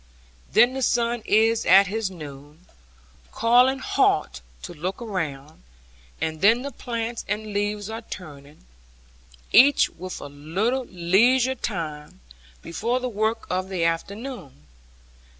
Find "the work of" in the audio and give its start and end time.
12.99-13.69